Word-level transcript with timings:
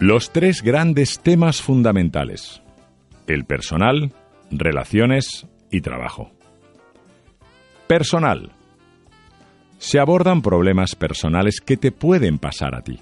Los 0.00 0.30
tres 0.30 0.62
grandes 0.62 1.18
temas 1.18 1.60
fundamentales. 1.60 2.62
El 3.26 3.44
personal, 3.44 4.12
relaciones 4.48 5.48
y 5.72 5.80
trabajo. 5.80 6.30
Personal. 7.88 8.52
Se 9.78 9.98
abordan 9.98 10.40
problemas 10.40 10.94
personales 10.94 11.60
que 11.60 11.76
te 11.76 11.90
pueden 11.90 12.38
pasar 12.38 12.76
a 12.76 12.82
ti. 12.82 13.00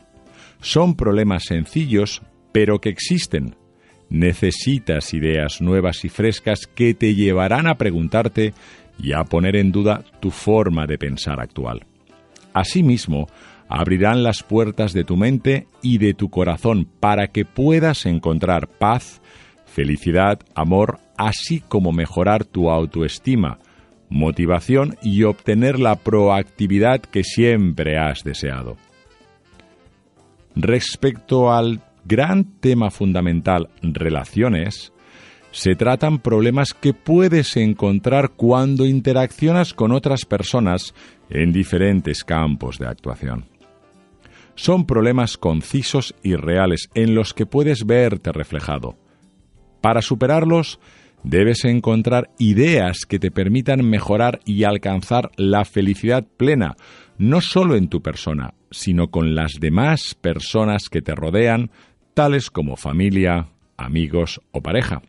Son 0.63 0.97
problemas 0.97 1.45
sencillos, 1.45 2.23
pero 2.51 2.81
que 2.81 2.89
existen. 2.89 3.57
Necesitas 4.09 5.13
ideas 5.13 5.61
nuevas 5.61 6.03
y 6.07 6.09
frescas 6.09 6.67
que 6.67 6.95
te 6.95 7.15
llevarán 7.15 7.67
a 7.67 7.77
preguntarte 7.77 8.55
y 8.99 9.13
a 9.13 9.23
poner 9.25 9.57
en 9.57 9.71
duda 9.71 10.03
tu 10.21 10.31
forma 10.31 10.87
de 10.87 10.97
pensar 10.97 11.41
actual. 11.41 11.85
Asimismo, 12.55 13.27
abrirán 13.69 14.23
las 14.23 14.43
puertas 14.43 14.93
de 14.93 15.05
tu 15.05 15.17
mente 15.17 15.67
y 15.83 15.99
de 15.99 16.15
tu 16.15 16.31
corazón 16.31 16.89
para 17.01 17.29
que 17.29 17.45
puedas 17.45 18.07
encontrar 18.07 18.69
paz, 18.69 19.21
felicidad, 19.65 20.41
amor, 20.55 21.01
así 21.17 21.61
como 21.61 21.93
mejorar 21.93 22.45
tu 22.45 22.71
autoestima, 22.71 23.59
motivación 24.09 24.97
y 25.03 25.25
obtener 25.25 25.79
la 25.79 25.97
proactividad 25.97 27.01
que 27.01 27.25
siempre 27.25 27.99
has 27.99 28.23
deseado. 28.23 28.77
Respecto 30.55 31.53
al 31.53 31.83
gran 32.05 32.45
tema 32.61 32.91
fundamental 32.91 33.69
relaciones, 33.83 34.93
se 35.51 35.75
tratan 35.75 36.19
problemas 36.19 36.73
que 36.73 36.93
puedes 36.93 37.57
encontrar 37.57 38.33
cuando 38.37 38.87
interaccionas 38.87 39.75
con 39.75 39.93
otras 39.93 40.25
personas 40.25 40.95
en 41.31 41.53
diferentes 41.53 42.25
campos 42.25 42.79
de 42.79 42.87
actuación. 42.87 43.56
Son 44.57 44.87
problemas 44.87 45.37
concisos 45.37 46.15
y 46.23 46.35
reales 46.35 46.89
en 46.95 47.15
los 47.15 47.35
que 47.35 47.47
puedes 47.47 47.85
verte 47.87 48.33
reflejado. 48.33 48.97
Para 49.83 50.03
superarlos, 50.03 50.81
debes 51.23 51.65
encontrar 51.65 52.31
ideas 52.39 53.05
que 53.07 53.19
te 53.19 53.31
permitan 53.31 53.85
mejorar 53.89 54.41
y 54.45 54.65
alcanzar 54.65 55.31
la 55.37 55.65
felicidad 55.65 56.27
plena, 56.37 56.75
no 57.19 57.41
solo 57.41 57.77
en 57.77 57.89
tu 57.89 58.01
persona, 58.01 58.55
sino 58.71 59.11
con 59.11 59.35
las 59.35 59.53
demás 59.61 60.15
personas 60.15 60.89
que 60.89 61.03
te 61.03 61.15
rodean, 61.15 61.71
tales 62.15 62.51
como 62.51 62.77
familia, 62.77 63.49
amigos 63.77 64.41
o 64.53 64.63
pareja. 64.63 65.03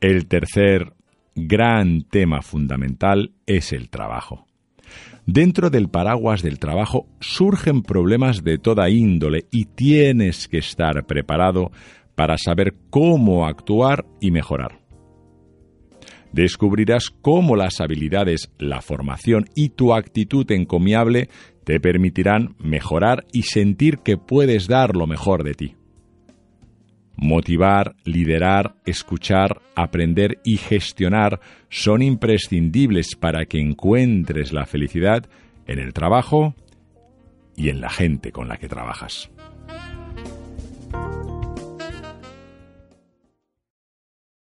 El 0.00 0.26
tercer 0.26 0.92
gran 1.36 2.02
tema 2.02 2.42
fundamental 2.42 3.32
es 3.46 3.72
el 3.72 3.90
trabajo. 3.90 4.47
Dentro 5.26 5.70
del 5.70 5.88
paraguas 5.88 6.42
del 6.42 6.58
trabajo 6.58 7.06
surgen 7.20 7.82
problemas 7.82 8.44
de 8.44 8.58
toda 8.58 8.88
índole 8.88 9.46
y 9.50 9.66
tienes 9.66 10.48
que 10.48 10.58
estar 10.58 11.06
preparado 11.06 11.70
para 12.14 12.36
saber 12.38 12.74
cómo 12.90 13.46
actuar 13.46 14.06
y 14.20 14.30
mejorar. 14.30 14.80
Descubrirás 16.32 17.10
cómo 17.10 17.56
las 17.56 17.80
habilidades, 17.80 18.50
la 18.58 18.82
formación 18.82 19.46
y 19.54 19.70
tu 19.70 19.94
actitud 19.94 20.50
encomiable 20.50 21.28
te 21.64 21.80
permitirán 21.80 22.54
mejorar 22.58 23.26
y 23.32 23.42
sentir 23.42 23.98
que 23.98 24.16
puedes 24.16 24.66
dar 24.66 24.96
lo 24.96 25.06
mejor 25.06 25.44
de 25.44 25.54
ti. 25.54 25.77
Motivar, 27.20 27.96
liderar, 28.04 28.76
escuchar, 28.86 29.60
aprender 29.74 30.38
y 30.44 30.56
gestionar 30.56 31.40
son 31.68 32.00
imprescindibles 32.00 33.16
para 33.16 33.44
que 33.46 33.58
encuentres 33.58 34.52
la 34.52 34.66
felicidad 34.66 35.28
en 35.66 35.80
el 35.80 35.92
trabajo 35.92 36.54
y 37.56 37.70
en 37.70 37.80
la 37.80 37.90
gente 37.90 38.30
con 38.30 38.46
la 38.46 38.56
que 38.56 38.68
trabajas. 38.68 39.30